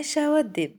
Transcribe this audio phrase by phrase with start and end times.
[0.00, 0.76] ماشا والدب.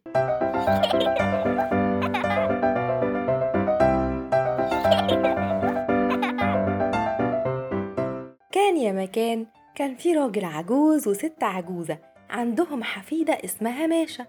[8.52, 9.46] كان يا مكان
[9.76, 11.98] كان في راجل عجوز وست عجوزة
[12.30, 14.26] عندهم حفيدة اسمها ماشا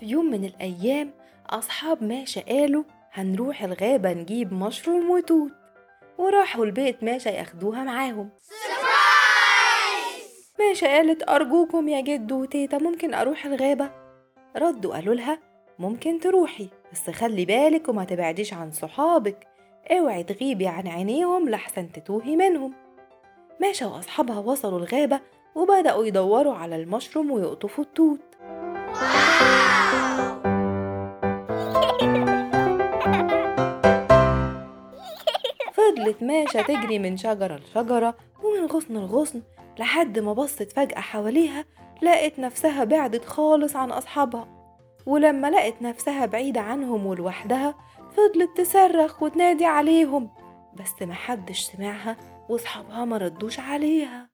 [0.00, 1.10] في يوم من الأيام
[1.50, 5.52] أصحاب ماشا قالوا هنروح الغابة نجيب مشروم وتوت.
[6.18, 8.30] وراحوا البيت ماشا ياخدوها معاهم.
[10.58, 13.99] ماشا قالت أرجوكم يا جدو وتيتا ممكن أروح الغابة.
[14.56, 15.38] ردوا قالوا لها
[15.78, 19.46] ممكن تروحي بس خلي بالك وما تبعديش عن صحابك.
[19.90, 22.72] اوعي تغيبي عن عينيهم لحسن تتوهي منهم.
[23.60, 25.20] ماشا وأصحابها وصلوا الغابة
[25.54, 28.20] وبدأوا يدوروا على المشروم ويقطفوا التوت.
[35.74, 39.42] فضلت ماشا تجري من شجرة لشجرة ومن غصن لغصن
[39.80, 41.64] لحد ما بصت فجأة حواليها
[42.02, 44.48] لقت نفسها بعدت خالص عن أصحابها.
[45.06, 47.74] ولما لقت نفسها بعيدة عنهم ولوحدها
[48.12, 50.30] فضلت تصرخ وتنادي عليهم.
[50.74, 52.16] بس محدش سمعها
[52.48, 54.28] وصحابها مردوش عليها.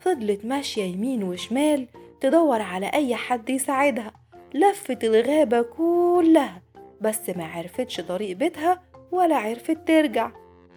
[0.00, 1.88] فضلت ماشية يمين وشمال
[2.20, 4.19] تدور على أي حد يساعدها.
[4.54, 6.62] لفت الغابة كلها
[7.00, 10.30] بس ما عرفتش طريق بيتها ولا عرفت ترجع.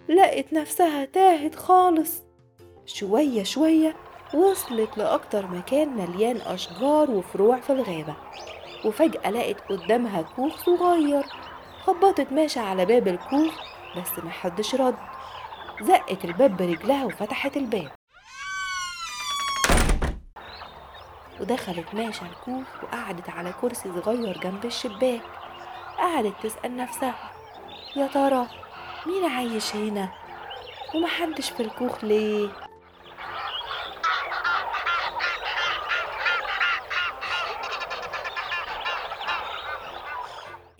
[0.08, 2.22] لقت نفسها تاهت خالص.
[2.86, 3.96] شوية شوية
[4.34, 8.16] وصلت لأكتر مكان مليان أشجار وفروع في الغابة
[8.84, 11.24] وفجأة لقت قدامها كوخ صغير.
[11.82, 13.54] خبطت ماشي على باب الكوخ
[13.96, 14.96] بس محدش رد.
[15.82, 17.90] زقت الباب برجلها وفتحت الباب.
[21.44, 25.20] ودخلت ماشا الكوخ وقعدت على كرسي صغير جنب الشباك.
[25.98, 27.14] قعدت تسأل نفسها
[27.96, 28.46] يا ترى
[29.06, 30.08] مين عايش هنا؟
[30.94, 32.48] ومحدش في الكوخ ليه؟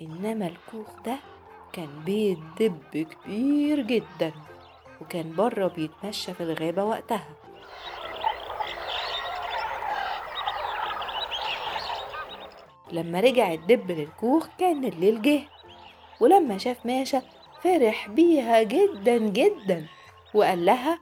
[0.00, 1.16] إنما الكوخ ده
[1.72, 4.32] كان بيت دب كبير جدا
[5.00, 7.43] وكان بره بيتمشى في الغابة وقتها.
[12.92, 15.40] لما رجع الدب للكوخ كان الليل جه
[16.20, 17.22] ولما شاف ماشا
[17.62, 19.86] فرح بيها جدا جدا
[20.34, 20.98] وقال لها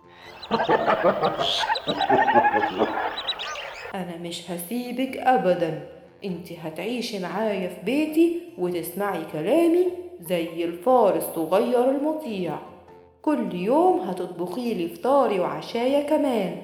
[3.95, 5.89] أنا مش هسيبك أبدا
[6.25, 9.87] أنت هتعيشي معايا في بيتي وتسمعي كلامي
[10.21, 12.59] زي الفار الصغير المطيع.
[13.23, 16.63] كل يوم هتطبخي لي فطاري وعشايا كمان.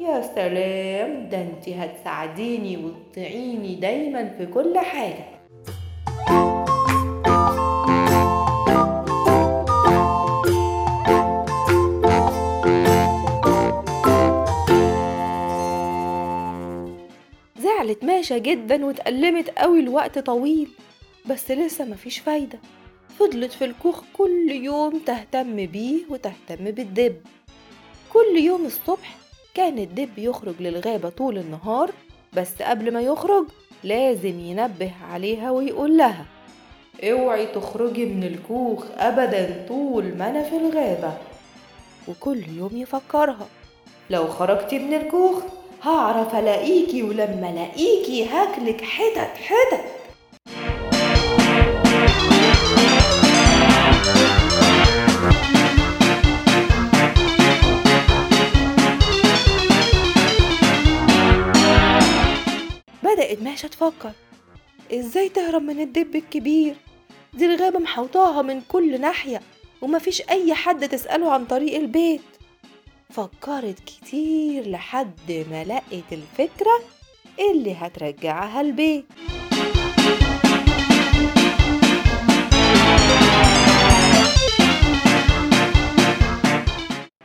[0.00, 5.24] يا سلام ده انت هتساعديني وتطيعيني دايما في كل حاجة.
[17.58, 20.68] زعلت ماشا جدا واتألمت قوي لوقت طويل
[21.30, 22.58] بس لسه مفيش فايدة.
[23.18, 27.16] فضلت في الكوخ كل يوم تهتم بيه وتهتم بالدب.
[28.12, 29.16] كل يوم الصبح
[29.58, 31.90] كان الدب يخرج للغابة طول النهار
[32.32, 33.44] بس قبل ما يخرج
[33.84, 36.24] لازم ينبه عليها ويقول لها
[37.02, 41.12] أوعي تخرجي من الكوخ ابدا طول ما أنا في الغابة.
[42.08, 43.46] وكل يوم يفكرها
[44.10, 45.42] لو خرجتي من الكوخ
[45.82, 49.84] هعرف ألاقيكي ولما ألاقيكي هاكلك حتت حتت.
[63.58, 64.12] ماشا تفكر.
[64.92, 66.76] إزاي تهرب من الدب الكبير؟
[67.34, 69.40] دي الغابة محوطاها من كل ناحية
[69.82, 72.20] ومفيش أي حد تسأله عن طريق البيت.
[73.10, 76.80] فكرت كتير لحد ما لقت الفكرة
[77.50, 79.04] اللي هترجعها البيت.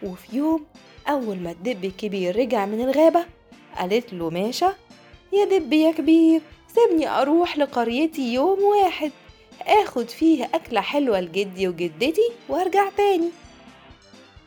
[0.04, 0.66] وفي يوم
[1.10, 3.26] أول ما الدب الكبير رجع من الغابة
[3.78, 4.76] قالت له ماشا
[5.34, 6.42] يا دب يا كبير
[6.76, 9.12] سيبني أروح لقريتي يوم واحد.
[9.62, 13.30] آخد فيه أكلة حلوة لجدي وجدتي وأرجع تاني.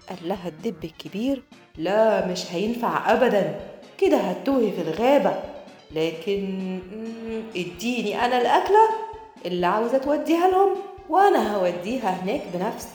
[0.09, 1.43] قال لها الدب الكبير
[1.79, 3.61] لا مش هينفع أبدا
[3.99, 5.43] كده هتوهي في الغابة.
[5.91, 6.79] لكن
[7.57, 8.89] اديني أنا الأكلة
[9.47, 10.75] اللي عاوزة توديها لهم
[11.09, 12.89] وأنا هوديها هناك بنفسي.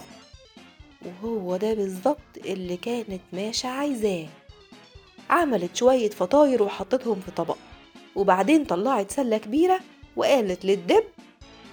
[1.24, 4.26] وهو ده بالظبط اللي كانت ماشا عايزاه.
[5.30, 7.58] عملت شوية فطاير وحطتهم في طبق.
[8.16, 9.80] وبعدين طلعت سلة كبيرة
[10.16, 11.04] وقالت للدب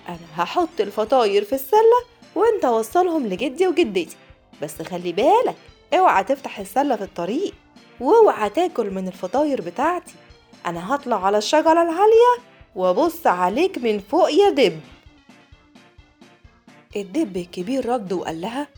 [0.09, 2.01] أنا هحط الفطاير في السلة
[2.35, 4.17] وأنت وصلهم لجدي وجدتي
[4.63, 5.57] بس خلي بالك
[5.95, 7.55] اوعى تفتح السلة في الطريق
[8.01, 10.15] وأوعى تاكل من الفطاير بتاعتي
[10.67, 12.43] أنا هطلع على الشجرة العالية
[12.77, 14.81] وأبص عليك من فوق يا دب.
[16.97, 18.69] الدب الكبير رد وقال لها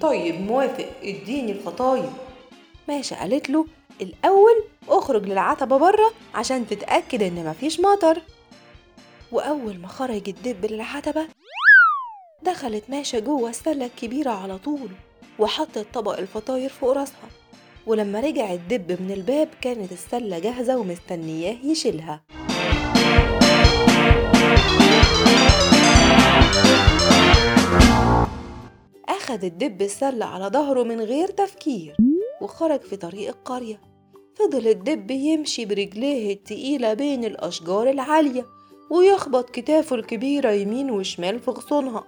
[0.00, 2.10] طيب موافق اديني الفطاير.
[2.88, 3.66] ماشي قالت له
[4.00, 8.22] الأول اخرج للعتبة برة عشان تتأكد إن مفيش مطر.
[9.32, 11.26] وأول ما خرج الدب للعتبة
[12.42, 14.88] دخلت ماشة جوه السلة الكبيرة على طول
[15.38, 17.28] وحطت طبق الفطاير فوق راسها.
[17.86, 22.22] ولما رجع الدب من الباب كانت السلة جاهزة ومستنياه يشيلها.
[29.08, 31.96] أخد الدب السلة على ظهره من غير تفكير
[32.40, 33.87] وخرج في طريق القرية.
[34.38, 38.46] فضل الدب يمشي برجليه التقيلة بين الأشجار العالية
[38.90, 42.04] ويخبط كتافه الكبيرة يمين وشمال في غصونها.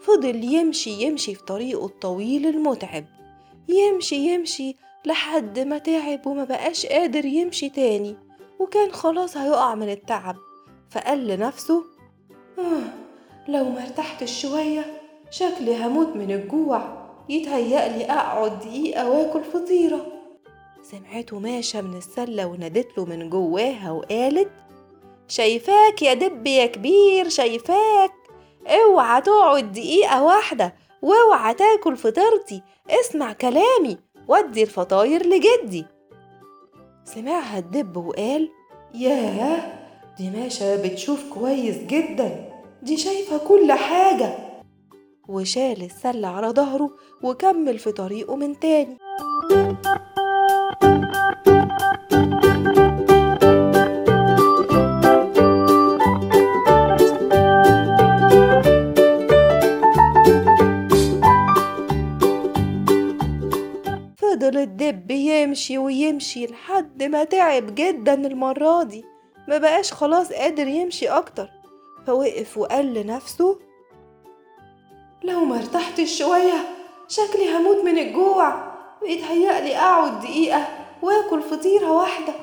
[0.00, 3.04] فضل يمشي يمشي في طريقه الطويل المتعب.
[3.68, 4.76] يمشي يمشي
[5.06, 8.16] لحد ما تعب وما بقاش قادر يمشي تاني
[8.60, 10.36] وكان خلاص هيقع من التعب.
[10.90, 11.84] فقال لنفسه
[12.58, 12.82] آه
[13.48, 17.06] لو مرتحتش شوية شكلي هموت من الجوع.
[17.28, 20.15] يتهيألي أقعد دقيقة وآكل فطيرة.
[20.90, 24.50] سمعته ماشى من السلة ونادت له من جواها وقالت
[25.28, 28.12] شايفاك يا دب يا كبير شايفاك.
[28.66, 32.62] اوعى تقعد دقيقة واحدة واوعى تاكل فطيرتي.
[32.90, 33.98] اسمع كلامي
[34.28, 35.86] ودي الفطاير لجدي.
[37.04, 38.50] سمعها الدب وقال
[38.94, 39.72] ياه
[40.18, 42.52] دي ماشا بتشوف كويس جدا.
[42.82, 44.38] دي شايفة كل حاجة.
[45.28, 46.90] وشال السلة على ظهره
[47.22, 48.98] وكمل في طريقه من تاني.
[64.18, 69.04] فضل الدب يمشي ويمشي لحد ما تعب جدا المرة دي.
[69.48, 71.48] ما بقاش خلاص قادر يمشي أكتر.
[72.06, 73.58] فوقف وقال لنفسه
[75.24, 76.54] لو ما ارتحتش شوية
[77.08, 78.54] شكلي هموت من الجوع.
[79.02, 80.66] بيتهيألي أقعد دقيقة.
[81.02, 82.34] وآكل فطيرة واحدة.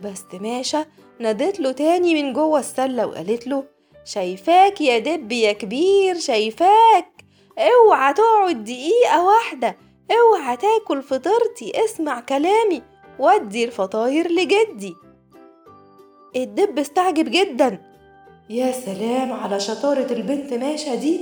[0.00, 0.84] بس ماشى
[1.18, 3.64] نادت له تاني من جوه السلة وقالت له
[4.04, 7.24] شايفاك يا دب يا كبير شايفاك.
[7.58, 9.76] اوعى تقعد دقيقة واحدة
[10.10, 12.82] اوعى تاكل فطيرتي اسمع كلامي
[13.18, 14.94] ودي الفطاير لجدي.
[16.36, 17.78] الدب استعجب جدا.
[18.50, 21.20] يا سلام على شطارة البنت ماشا دي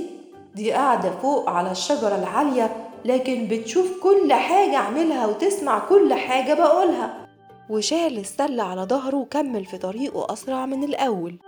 [0.55, 7.27] دي قاعدة فوق على الشجرة العالية لكن بتشوف كل حاجة أعملها وتسمع كل حاجة بقولها.
[7.69, 11.39] وشال السلة على ظهره وكمل في طريقه أسرع من الأول.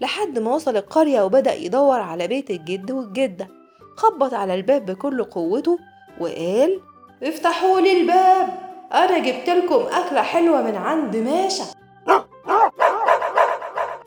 [0.00, 3.48] لحد ما وصل القرية وبدأ يدور على بيت الجد والجدة.
[3.96, 5.78] خبط على الباب بكل قوته
[6.20, 6.80] وقال
[7.22, 8.68] افتحوا لي الباب.
[8.92, 11.64] أنا جبت لكم أكلة حلوة من عند ماشا.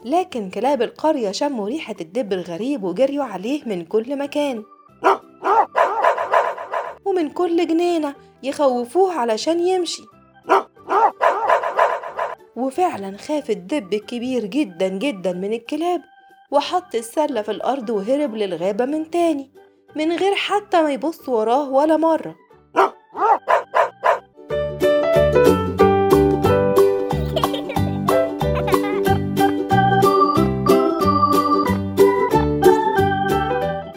[0.05, 4.63] لكن كلاب القرية شموا ريحة الدب الغريب وجريوا عليه من كل مكان.
[7.05, 10.03] ومن كل جنينة يخوفوه علشان يمشي.
[12.55, 16.01] وفعلا خاف الدب الكبير جدا جدا من الكلاب
[16.51, 19.51] وحط السلة في الأرض وهرب للغابة من تاني.
[19.95, 22.35] من غير حتى ما يبص وراه ولا مرة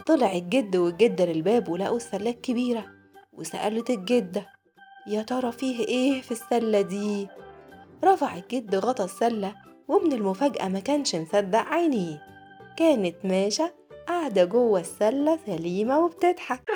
[0.07, 2.87] طلع الجد والجدة للباب ولقوا السلة الكبيرة
[3.33, 4.47] وسألت الجدة
[5.07, 7.29] يا ترى فيه إيه في السلة دي؟
[8.05, 9.55] رفع الجد غطا السلة
[9.89, 12.23] ومن المفاجأة ما كانش مصدق عينيه
[12.77, 16.71] كانت ماشة قاعدة جوه السلة سليمة وبتضحك.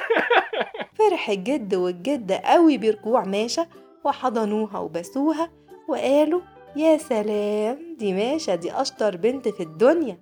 [0.95, 3.67] فرح الجد والجدة قوي برجوع ماشة
[4.05, 5.51] وحضنوها وبسوها
[5.89, 6.41] وقالوا
[6.77, 10.19] يا سلام دي ماشة دي أشطر بنت في الدنيا.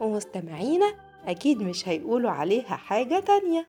[0.00, 0.86] ومستمعينا
[1.26, 3.68] أكيد مش هيقولوا عليها حاجة تانية.